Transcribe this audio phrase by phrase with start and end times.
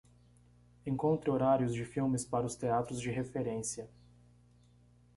[0.87, 3.87] Encontre horários de filmes para os teatros de referência.